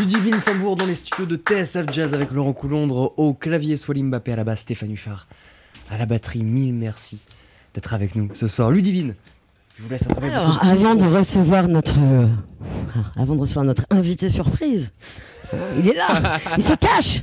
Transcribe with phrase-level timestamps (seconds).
[0.00, 4.32] Ludivine Sambour dans les studios de TSF Jazz avec Laurent Coulondre au clavier, Swalim Mbappé
[4.32, 5.26] à la basse, Stéphane Huchard
[5.90, 6.42] à la batterie.
[6.42, 7.26] Mille merci
[7.74, 8.70] d'être avec nous ce soir.
[8.70, 9.14] Ludivine,
[9.76, 12.26] je vous laisse attraper Alors, avant de recevoir notre, euh,
[13.14, 14.90] avant de recevoir notre invité surprise,
[15.78, 17.20] il est là, il se cache.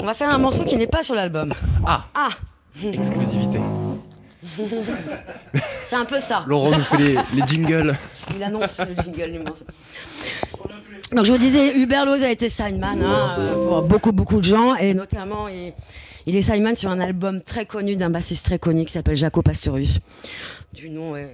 [0.00, 1.52] On va faire un morceau qui n'est pas sur l'album.
[1.86, 2.30] Ah, Ah,
[2.82, 3.60] exclusivité.
[5.82, 6.44] C'est un peu ça.
[6.46, 7.96] Laurent nous fait les, les jingles.
[8.34, 9.64] Il annonce le jingle du morceau.
[11.12, 14.44] Donc je vous disais, Hubert Lose a été signman hein, euh, pour beaucoup beaucoup de
[14.44, 15.72] gens et notamment il,
[16.26, 19.40] il est signman sur un album très connu d'un bassiste très connu qui s'appelle Jaco
[19.40, 20.00] Pastorius,
[20.74, 21.26] du nom euh, euh,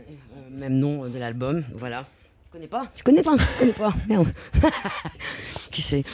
[0.53, 1.65] même nom de l'album.
[1.75, 2.07] Voilà.
[2.45, 4.29] Tu connais pas Tu connais pas Tu connais pas Merde.
[5.73, 6.05] qui c'est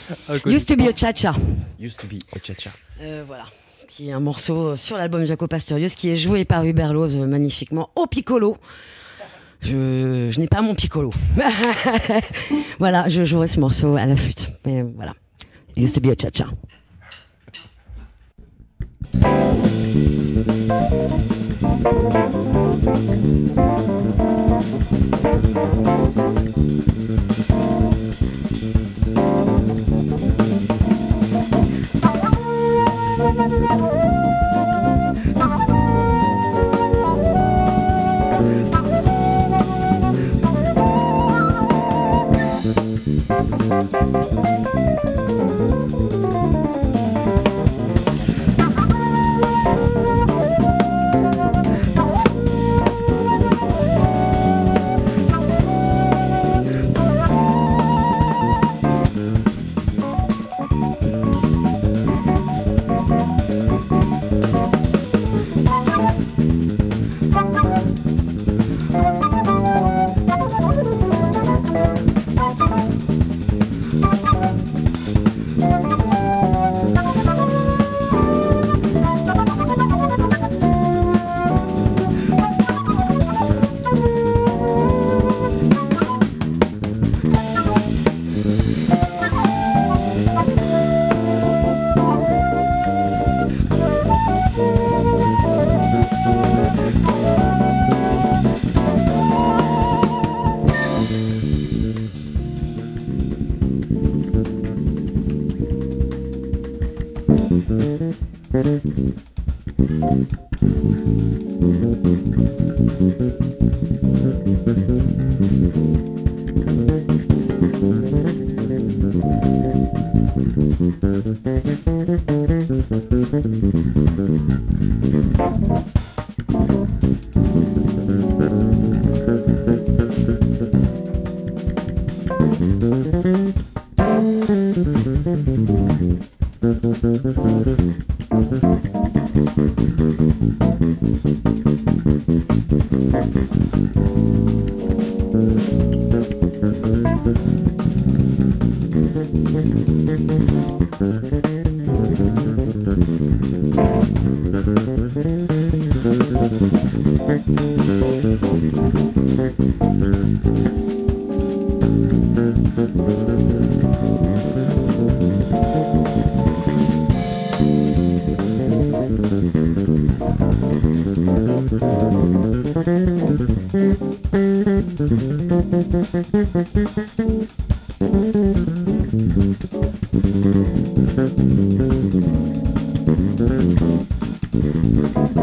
[0.47, 1.35] Used to be a cha-cha.
[1.79, 2.71] Used to be a cha-cha.
[2.99, 3.45] Euh, voilà
[3.91, 7.17] qui est un morceau euh, sur l'album Jaco Pastorius, qui est joué par Hubert Loz
[7.17, 8.55] euh, magnifiquement au piccolo.
[9.59, 11.11] Je, n'ai pas mon piccolo.
[12.79, 14.49] voilà, je jouerai ce morceau à la flûte.
[14.65, 15.13] Mais euh, voilà.
[15.75, 16.47] It used to be a cha-cha.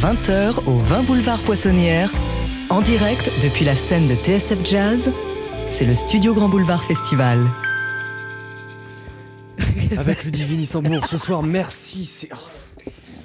[0.00, 2.12] 20h au 20 boulevard Poissonnière,
[2.70, 5.12] en direct depuis la scène de TSF Jazz.
[5.72, 7.36] C'est le Studio Grand Boulevard Festival.
[9.98, 12.28] Avec le Divine Isambourg ce soir, merci.
[12.32, 12.36] Oh,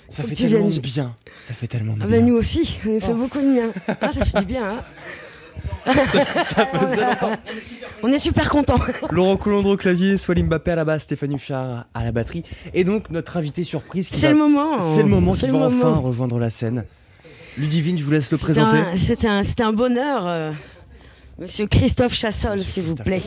[0.10, 1.16] ça fait tellement de bien.
[1.42, 2.18] Ça fait tellement de ah bien.
[2.22, 3.72] Ben nous aussi, on fait beaucoup de bien.
[4.02, 4.78] Ah, ça fait du bien.
[4.78, 4.82] Hein
[8.04, 8.76] on est super content.
[9.12, 12.44] Laurent Coulondre au clavier, Swalim Mbappé à la basse, Stéphanie Huchard à la batterie.
[12.74, 14.10] Et donc notre invité surprise.
[14.14, 14.80] C'est le moment.
[14.80, 16.86] C'est le moment qui va enfin rejoindre la scène.
[17.58, 18.80] Ludivine, je vous laisse le présenter.
[18.98, 20.28] C'était un, un, bonheur.
[20.28, 20.52] Euh,
[21.40, 23.22] Monsieur Christophe Chassol, s'il vous plaît.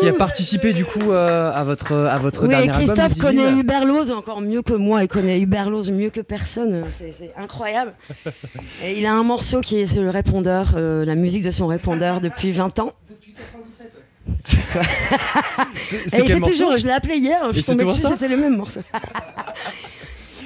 [0.00, 3.12] Qui a participé du coup euh, à votre, à votre oui, dernier Christophe album.
[3.12, 5.02] Christophe connaît Hubert Lose encore mieux que moi.
[5.02, 6.84] Il connaît Hubert Lose mieux que personne.
[6.98, 7.94] C'est incroyable.
[8.84, 12.20] Et il a un morceau qui est le répondeur, euh, la musique de son répondeur
[12.20, 12.92] depuis 20 ans.
[13.08, 13.34] Depuis
[14.44, 16.02] 97.
[16.08, 18.80] c'est toujours, je l'ai appelé hier, je suis tombée dessus, c'était le même morceau.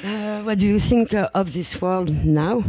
[0.04, 2.62] uh, what do you think of this world now?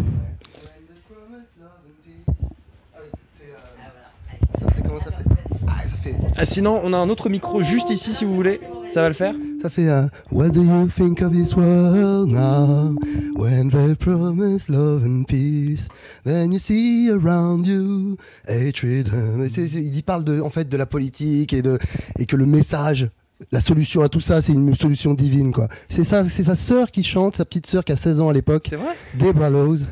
[6.36, 8.60] Ah, sinon, on a un autre micro juste ici si vous voulez.
[8.94, 9.36] Ça va le faire?
[9.62, 12.96] Ça fait uh, What do you think of this world now?
[13.36, 15.88] When they promise love and peace,
[16.24, 19.10] then you see around you hatred.
[19.54, 21.78] Il parle de, en fait de la politique et, de,
[22.18, 23.10] et que le message
[23.52, 25.68] la solution à tout ça, c'est une solution divine, quoi.
[25.88, 28.34] C'est ça, c'est sa sœur qui chante, sa petite sœur qui a 16 ans à
[28.34, 28.68] l'époque.
[28.70, 28.96] C'est vrai?
[29.18, 29.86] Debra Lowe's.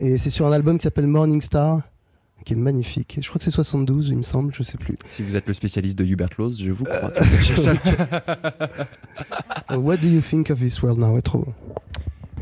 [0.00, 1.82] et c'est sur un album qui s'appelle Morning Star
[2.48, 3.18] qui est magnifique.
[3.20, 4.94] Je crois que c'est 72, il me semble, je sais plus.
[5.12, 7.12] Si vous êtes le spécialiste de Hubert Lose, je vous crois.
[9.76, 11.46] What do you think of this world now est trop.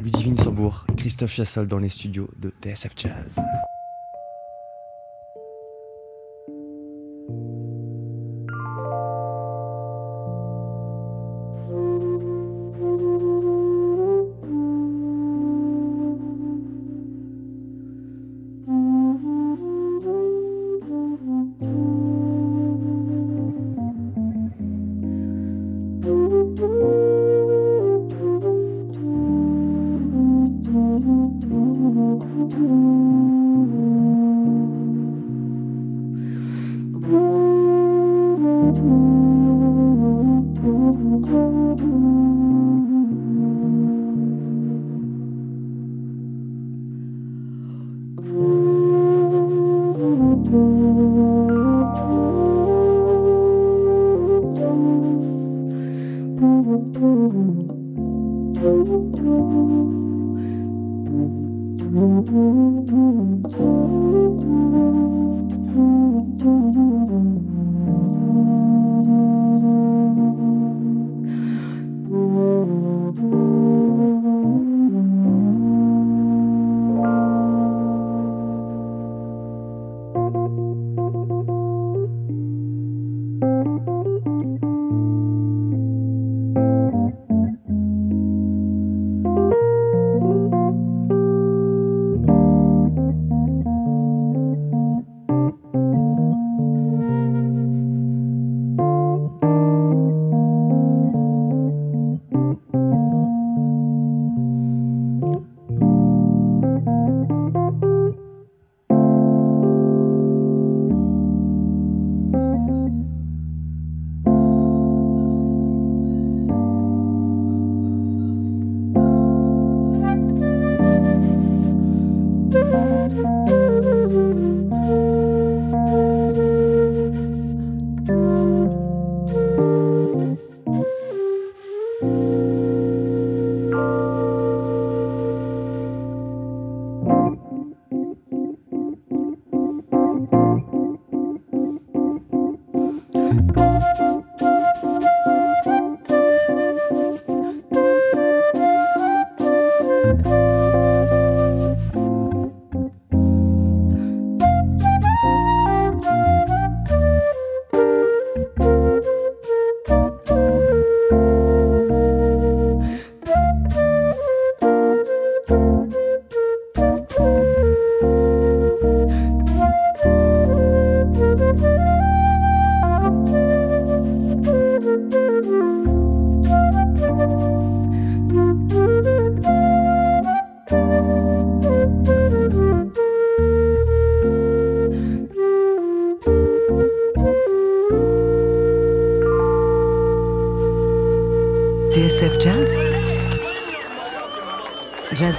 [0.01, 3.41] Ludivine Sambourg, Christophe Chassol dans les studios de TSF Jazz.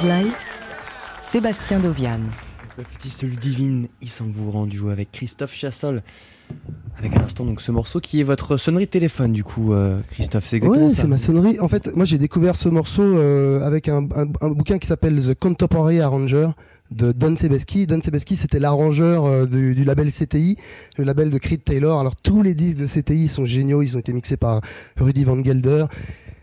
[0.02, 0.34] Jazz Live
[1.22, 2.20] Sébastien Dovian.
[2.78, 6.04] Le petit seul divine Issangour en duo avec Christophe Chassol.
[6.98, 10.00] Avec à l'instant donc ce morceau qui est votre sonnerie de téléphone du coup euh,
[10.12, 11.02] Christophe, c'est exactement Ouais, ça.
[11.04, 11.60] c'est ma sonnerie.
[11.60, 15.22] En fait, moi j'ai découvert ce morceau euh, avec un, un- un bouquin qui s'appelle
[15.22, 16.50] The Contemporary Arranger
[16.92, 17.86] de Don Sebeski.
[17.88, 20.58] Don Sebeski, c'était l'arrangeur euh, du, du label CTI,
[20.98, 22.00] le label de Creed Taylor.
[22.00, 24.62] Alors tous les disques de CTI sont géniaux, ils ont été mixés par
[24.98, 25.86] Rudy Van Gelder.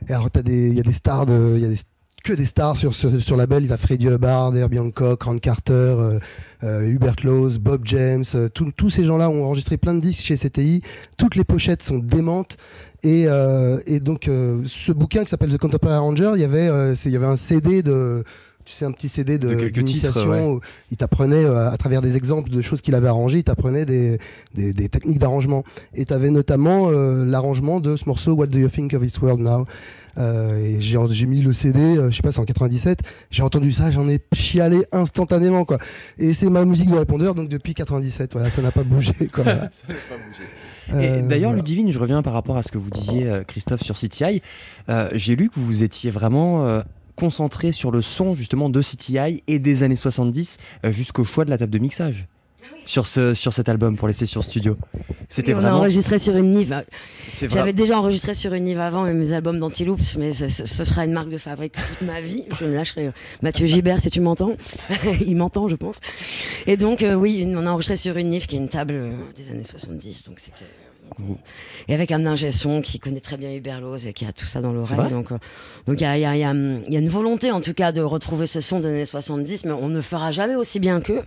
[0.09, 1.77] Et alors t'as des, il y a des stars de, il y a des
[2.25, 3.65] que des stars sur sur, sur label.
[3.65, 6.19] Il y a Freddie Hubbard, Herbie Hancock, Ron Carter, euh,
[6.65, 8.25] euh, Hubert Laws, Bob James.
[8.35, 10.81] euh, tous- ces gens-là ont enregistré plein de disques chez CTI.
[11.19, 12.57] Toutes les pochettes sont démentes.
[13.03, 13.27] Et,
[13.87, 14.25] et donc,
[14.67, 16.71] ce bouquin qui s'appelle The Contemporary Arranger, il y avait,
[17.05, 18.25] il y avait un CD de.
[18.65, 20.43] Tu sais, un petit CD de, De quelques d'initiation titres, ouais.
[20.43, 23.85] où il t'apprenait, euh, à travers des exemples de choses qu'il avait arrangées, il t'apprenait
[23.85, 24.19] des,
[24.55, 25.65] des, des techniques d'arrangement.
[25.95, 29.21] Et tu avais notamment euh, l'arrangement de ce morceau What Do You Think of This
[29.21, 29.67] World Now?
[30.17, 33.01] Euh, et j'ai, mis le CD, euh, je sais pas, c'est en 97.
[33.31, 35.79] J'ai entendu ça, j'en ai chialé instantanément, quoi.
[36.19, 38.33] Et c'est ma musique de répondeur, donc depuis 97.
[38.33, 39.45] Voilà, ça n'a pas bougé, quoi.
[40.91, 41.09] Voilà.
[41.09, 41.63] Euh, d'ailleurs, voilà.
[41.63, 44.43] Ludivine, je reviens par rapport à ce que vous disiez, euh, Christophe, sur CTI.
[44.91, 46.83] Euh, J'ai lu que vous étiez vraiment euh,
[47.17, 51.51] concentré sur le son justement de CTI et des années 70 euh, jusqu'au choix de
[51.51, 52.27] la table de mixage
[52.85, 54.77] sur, ce, sur cet album pour les sessions studio.
[55.29, 56.85] C'était Oui, on a enregistré sur une Nive.
[57.49, 61.31] J'avais déjà enregistré sur une Nive avant mes albums d'Antiloops, mais ce, sera une marque
[61.31, 62.45] de fabrique toute ma vie.
[62.59, 63.07] Je ne lâcherai.
[63.07, 64.53] euh, Mathieu Gibert, si tu m'entends.
[65.27, 66.01] Il m'entend, je pense.
[66.67, 69.13] Et donc, euh, oui, on a enregistré sur une Nive qui est une table euh,
[69.37, 70.25] des années 70.
[70.25, 70.67] Donc, c'était.
[71.89, 74.47] Et avec un ingé son qui connaît très bien Hubert Laws et qui a tout
[74.47, 75.11] ça dans l'oreille.
[75.11, 75.39] Donc, euh,
[75.87, 77.51] donc il y, a, il y a- il y a, il y a une volonté
[77.53, 80.57] en tout cas de retrouver ce son des années 70, mais on ne fera jamais
[80.57, 81.23] aussi bien qu'eux.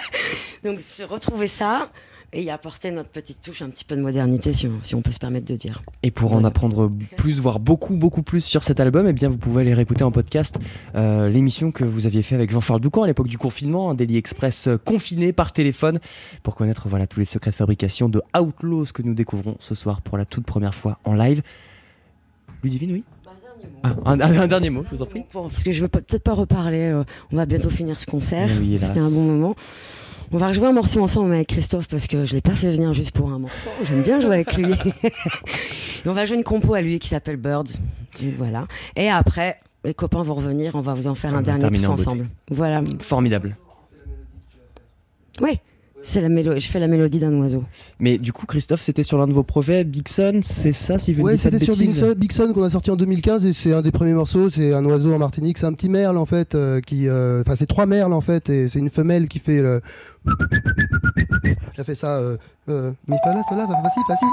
[0.64, 1.90] donc se retrouver ça
[2.32, 5.00] et y apporter notre petite touche, un petit peu de modernité, si on, si on
[5.00, 5.82] peut se permettre de dire.
[6.02, 9.38] Et pour en apprendre plus, voire beaucoup, beaucoup plus sur cet album, eh bien, vous
[9.38, 10.58] pouvez aller réécouter en podcast
[10.94, 14.16] euh, l'émission que vous aviez fait avec Jean-Charles Doucan à l'époque du confinement, un Daily
[14.18, 16.00] Express euh, confiné par téléphone,
[16.42, 20.02] pour connaître voilà, tous les secrets de fabrication de Outlaws que nous découvrons ce soir
[20.02, 21.40] pour la toute première fois en live.
[22.62, 23.04] Ludivine, oui?
[23.82, 25.24] Ah, un, un- dernier mot, je vous en prie.
[25.32, 26.78] Parce que je veux pas- peut-être pas reparler.
[26.92, 28.48] euh, on va bientôt finir ce concert.
[28.60, 28.76] Oui.
[28.78, 29.54] C'était un bon moment.
[30.30, 32.92] On va rejouer un morceau ensemble avec Christophe parce que je l'ai pas fait venir
[32.92, 33.70] juste pour un morceau.
[33.84, 34.72] J'aime bien jouer avec lui.
[35.04, 37.64] Et on va jouer une compo à lui qui s'appelle Birds.
[38.20, 38.66] Donc voilà.
[38.94, 40.74] Et après, les copains vont revenir.
[40.74, 42.02] On va vous en faire On un dernier tous en beauté.
[42.02, 42.28] ensemble.
[42.50, 42.82] Voilà.
[43.00, 43.56] Formidable.
[45.40, 45.58] Oui.
[46.02, 46.60] C'est la mélodie.
[46.60, 47.64] Je fais la mélodie d'un oiseau.
[47.98, 51.20] Mais du coup, Christophe, c'était sur l'un de vos projets, Bigson, c'est ça, si je
[51.20, 53.72] ne Ouais, dis c'était sur bêtises Bigson, Bigson qu'on a sorti en 2015 et c'est
[53.72, 54.48] un des premiers morceaux.
[54.50, 57.56] C'est un oiseau en Martinique, c'est un petit merle en fait euh, qui, euh, enfin
[57.56, 59.80] c'est trois merles en fait et c'est une femelle qui fait le.
[61.76, 62.16] Elle fait ça.
[62.16, 62.36] Euh,
[62.68, 64.24] euh, mi fa la sol la fa si fa si.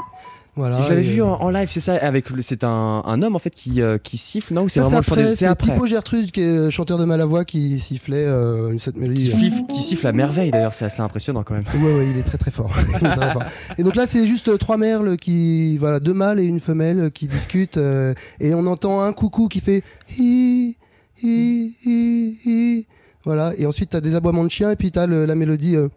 [0.58, 0.82] Voilà.
[0.84, 3.39] Je l'avais vu euh, en, en live, c'est ça, avec c'est un, un homme en
[3.39, 5.54] fait qui, euh, qui siffle, non c'est vraiment C'est.
[5.56, 9.32] Pipo Gertrude qui est chanteur de Malavoie qui sifflait euh, cette Qui mélodie.
[9.32, 11.65] siffle, qui siffle à merveille d'ailleurs, c'est assez impressionnant quand même.
[11.76, 12.72] Ouais, ouais, il est très très fort.
[13.02, 13.44] Il est très fort.
[13.78, 17.12] Et donc là, c'est juste euh, trois merles qui, voilà, deux mâles et une femelle
[17.12, 17.78] qui discutent.
[17.78, 19.84] euh, et on entend un coucou qui fait
[20.18, 20.78] hi,
[21.22, 22.86] hi, hi, hi.
[23.26, 23.54] Voilà.
[23.58, 25.76] Et ensuite, tu as des aboiements de chiens et puis tu as la mélodie.
[25.76, 25.90] euh.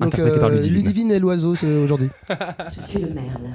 [0.00, 0.74] Donc, euh, Ludivine.
[0.74, 2.08] Ludivine et l'oiseau c'est aujourd'hui.
[2.74, 3.54] Je suis le merle.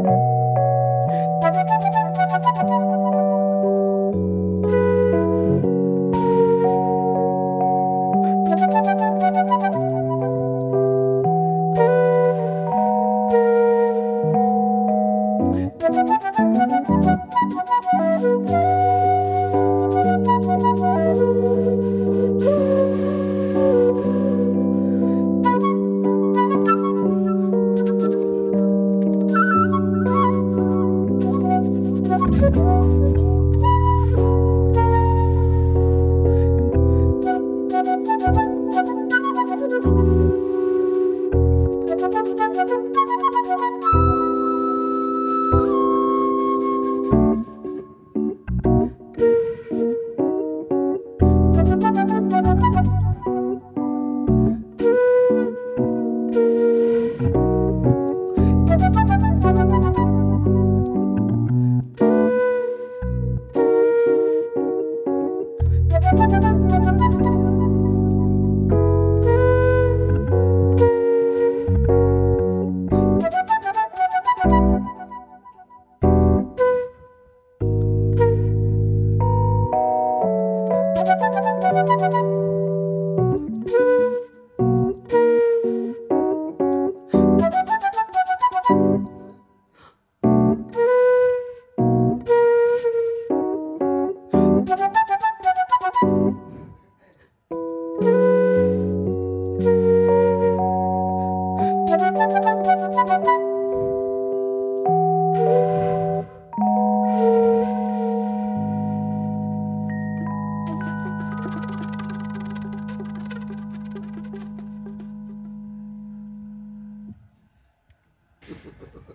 [0.00, 0.06] Thank
[2.70, 2.97] you.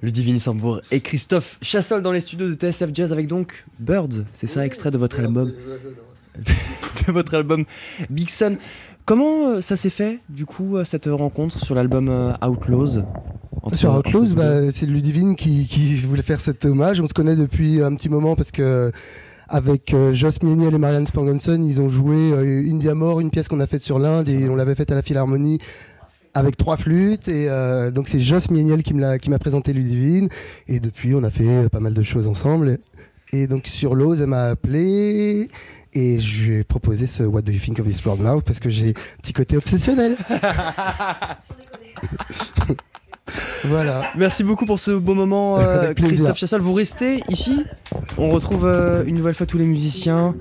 [0.02, 4.48] Ludivine Sambour et Christophe Chassol dans les studios de TSF Jazz avec donc Birds, c'est
[4.48, 5.54] ça, extrait de votre album,
[7.08, 7.64] de votre album
[8.10, 8.58] Big Sun.
[9.06, 13.04] Comment euh, ça s'est fait, du coup, euh, cette rencontre sur l'album euh, Outlaws?
[13.74, 17.00] Sur Outlaws, bah, c'est Ludivine qui, qui voulait faire cet hommage.
[17.00, 18.92] On se connaît depuis un petit moment parce que
[19.54, 23.48] avec euh, Joss Mieniel et Marianne Spangenson, ils ont joué euh, India More, une pièce
[23.48, 25.60] qu'on a faite sur l'Inde et on l'avait faite à la Philharmonie
[26.34, 29.74] avec trois flûtes et euh, donc c'est Joss Mieniel qui me l'a qui m'a présenté
[29.74, 30.30] Ludivine
[30.68, 32.80] et depuis on a fait pas mal de choses ensemble
[33.32, 35.50] et donc sur Lowe's elle m'a appelé
[35.94, 38.60] et je lui ai proposé ce What Do You Think of This World Now parce
[38.60, 40.16] que j'ai un petit côté obsessionnel.
[43.66, 44.06] voilà.
[44.16, 45.94] Merci beaucoup pour ce beau moment, euh.
[45.94, 46.62] Christophe Chassol.
[46.62, 47.64] Vous restez ici.
[48.18, 50.34] On retrouve euh, une nouvelle fois tous les musiciens.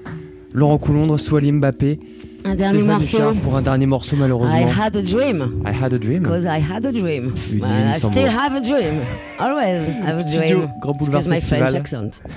[0.55, 1.99] Laurent Coulondre, Swali Mbappé,
[2.45, 3.41] Un dernier Stéphane morceau.
[3.43, 4.67] Pour un dernier morceau I malheureusement.
[4.73, 5.63] had a dream.
[5.67, 6.23] I had a dream.
[6.23, 7.35] Because I had a dream.
[7.63, 9.01] I still have a dream.
[9.39, 10.71] Always have a Studio dream.
[10.81, 11.59] Grand Boulevard Excuse my.
[11.59, 12.21] French accent.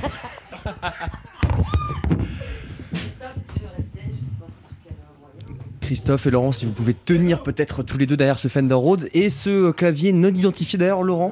[5.81, 9.07] Christophe et Laurent, si vous pouvez tenir peut-être tous les deux derrière ce Fender Rhodes
[9.13, 11.31] et ce clavier non identifié d'ailleurs, Laurent,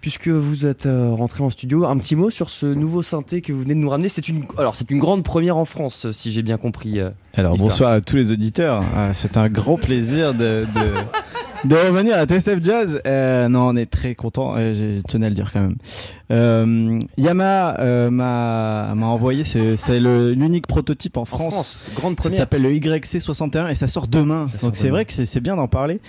[0.00, 3.52] puisque vous êtes euh, rentré en studio, un petit mot sur ce nouveau synthé que
[3.52, 4.08] vous venez de nous ramener.
[4.08, 7.00] C'est une, alors c'est une grande première en France, si j'ai bien compris.
[7.00, 7.10] euh.
[7.34, 8.82] Alors bonsoir à tous les auditeurs.
[8.96, 10.92] Euh, c'est un grand plaisir de, de,
[11.64, 13.00] de revenir à TSF Jazz.
[13.06, 14.56] Euh, non, on est très content.
[14.56, 15.76] je tenais à le dire quand même.
[16.32, 19.44] Euh, Yamaha euh, m'a envoyé.
[19.44, 21.52] C'est l'unique prototype en En France.
[21.54, 22.38] France, grande Ça première.
[22.38, 24.48] s'appelle le YC61 et ça sort demain.
[24.48, 26.00] Ça sort Donc c'est vrai que c'est bien d'en parler.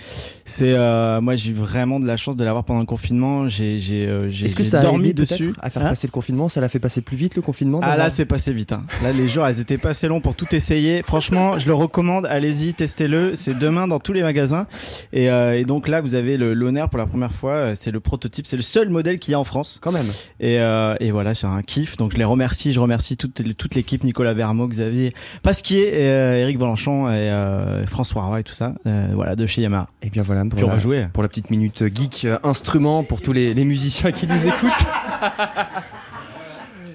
[0.44, 3.48] C'est euh, moi j'ai eu vraiment de la chance de l'avoir pendant le confinement.
[3.48, 6.06] J'ai j'ai euh, j'ai- Est-ce que ça a dormi aidé dessus à faire Hein passer
[6.06, 6.48] le confinement?
[6.48, 8.72] Ça l'a fait passer plus vite le confinement ah là c'est passé vite.
[8.72, 8.82] hein.
[9.02, 11.02] Là les jours elles étaient pas assez longs pour tout essayer.
[11.02, 12.26] Franchement je le recommande.
[12.26, 13.32] Allez-y testez-le.
[13.34, 14.66] C'est demain dans tous les magasins.
[15.12, 17.52] Et, euh, et donc là vous avez le- l'honneur pour la première fois.
[17.52, 18.46] euh, C'est le prototype.
[18.46, 19.78] C'est le seul modèle qu'il y a en France.
[19.82, 20.06] quand même.
[20.40, 21.96] Et, euh, et voilà c'est un kiff.
[21.96, 22.72] Donc je les remercie.
[22.72, 27.84] Je remercie toute, toute l'équipe Nicolas Vermo, Xavier Pasquier, et, euh, Eric Balanchon et euh,
[27.86, 28.74] François Roy et tout ça.
[28.86, 29.88] Euh, voilà de chez Yamaha.
[30.02, 31.06] Et bien voilà, pour, la, va jouer.
[31.12, 34.86] pour la petite minute geek euh, instrument pour tous les, les musiciens qui nous écoutent.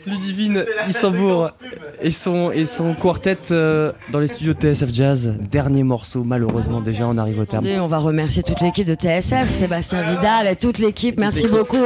[0.06, 1.52] Ludivine Issambourg
[2.02, 5.36] et son, et son quartet euh, dans les studios de TSF Jazz.
[5.40, 7.66] Dernier morceau, malheureusement, déjà on arrive au terme.
[7.80, 11.20] On va remercier toute l'équipe de TSF, Sébastien Vidal et toute l'équipe.
[11.20, 11.86] Merci beaucoup.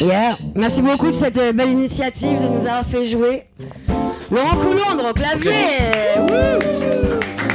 [0.00, 0.36] Yeah.
[0.54, 3.44] Merci beaucoup de cette belle initiative de nous avoir fait jouer.
[4.30, 5.50] Laurent Coulondre au clavier.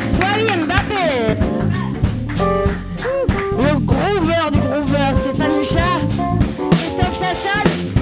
[0.04, 1.40] Soyez Mbappé.
[3.58, 6.35] Le groover du groover, Stéphane Huchard.
[7.34, 7.95] Christophe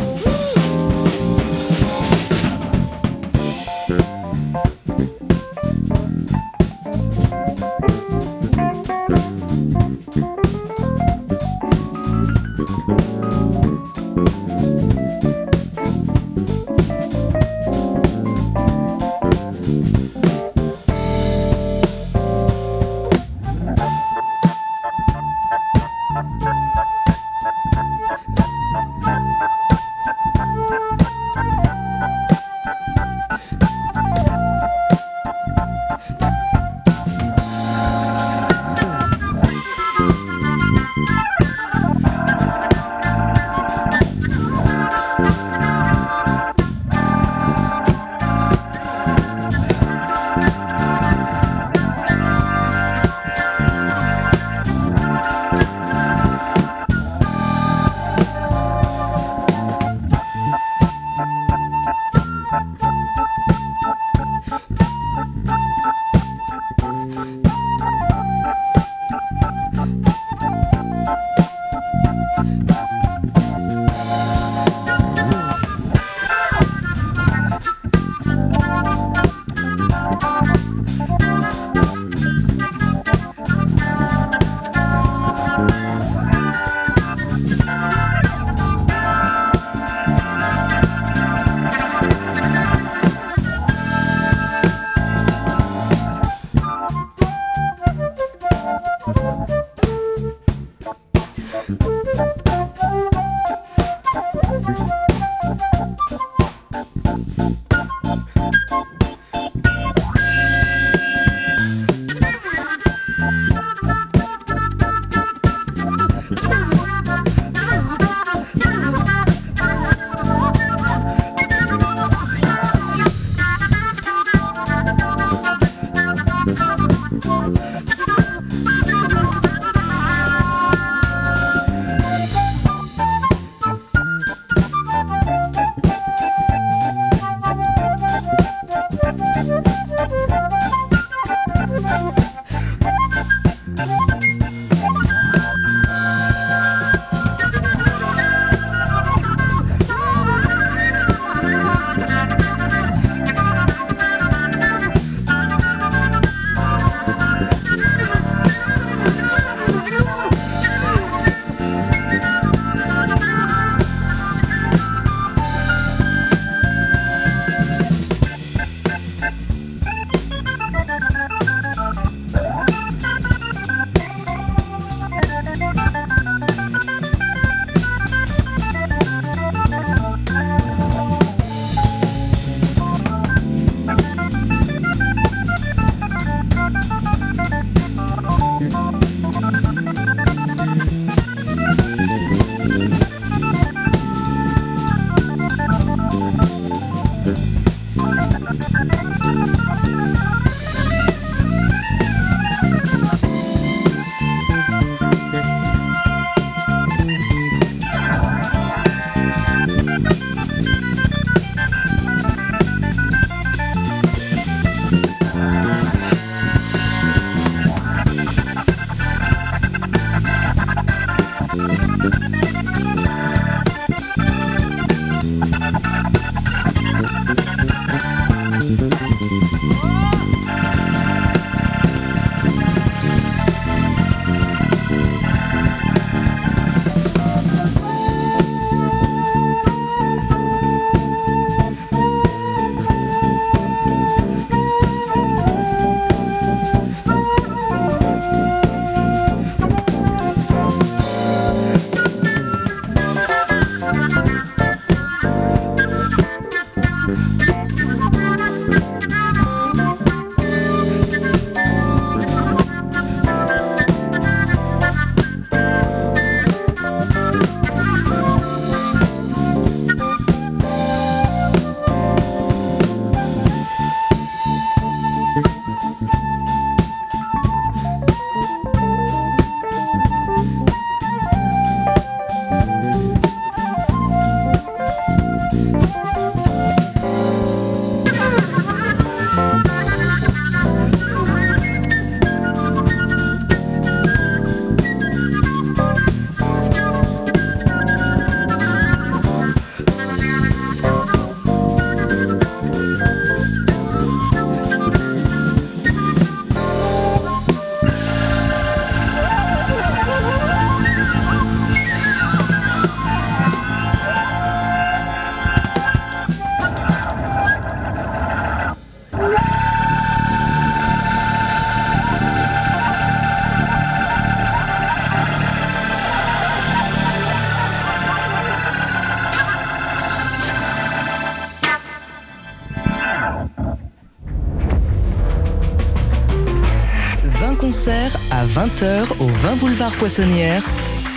[338.63, 340.63] 20h au 20 boulevard Poissonnière,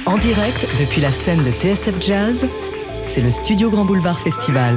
[0.05, 2.45] en direct depuis la scène de TSF Jazz.
[3.07, 4.75] C'est le Studio Grand Boulevard Festival.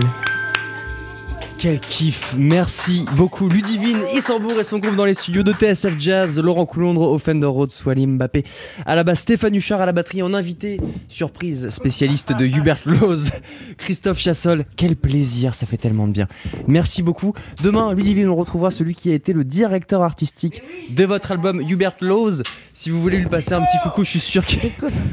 [1.60, 6.40] Quel kiff Merci beaucoup Ludivine Issambourg et son groupe dans les studios de TSF Jazz,
[6.40, 8.46] Laurent Coulondre au Fender Rhodes, Swalim Mbappé
[8.86, 13.32] à la basse, Stéphane Huchard à la batterie en invité, surprise, spécialiste de Hubert Loz,
[13.78, 16.30] Christophe Chassol, quel plaisir, ça fait tellement de bien.
[16.68, 17.34] Merci beaucoup.
[17.62, 21.98] Demain, Ludivine, on retrouvera celui qui a été le directeur artistique de votre album Hubert
[22.00, 22.42] Loz.
[22.74, 24.56] Si vous voulez lui passer un petit coucou, je suis sûr que...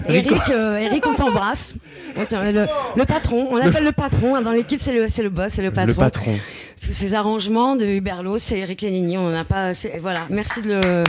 [0.09, 1.75] Eric, euh, Eric, on t'embrasse.
[2.17, 5.63] Le, le patron, on l'appelle le, patron, hein, dans l'équipe c'est le, le boss, c'est
[5.63, 5.89] le patron.
[5.89, 6.36] Le patron.
[6.85, 9.19] Tous ces arrangements de Huberlo, c'est Eric Lénini.
[9.19, 9.73] On n'a pas.
[10.01, 11.05] Voilà, merci de le.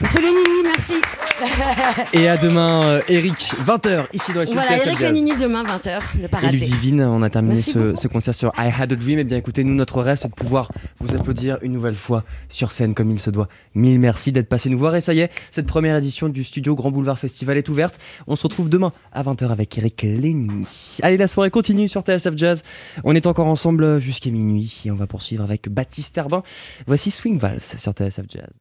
[0.00, 0.94] Monsieur Lénini, merci.
[2.12, 6.26] Et à demain, euh, Eric, 20h, ici dans studios Voilà, Eric Lénini demain, 20h, ne
[6.26, 6.56] pas rater.
[6.56, 9.18] Et Ludivine, on a terminé ce, ce, concert sur I Had a Dream.
[9.18, 12.24] Et eh bien écoutez, nous, notre rêve, c'est de pouvoir vous applaudir une nouvelle fois
[12.48, 13.48] sur scène comme il se doit.
[13.76, 14.96] Mille merci d'être passé nous voir.
[14.96, 18.00] Et ça y est, cette première édition du studio Grand Boulevard Festival est ouverte.
[18.26, 20.66] On se retrouve demain à 20h avec Eric Lénini.
[21.02, 22.62] Allez, la soirée continue sur TSF Jazz.
[23.04, 26.42] On est encore ensemble jusqu'à minuit et on va poursuivre avec Baptiste Herbin.
[26.86, 28.54] Voici Swing Vals sur TSF Jazz.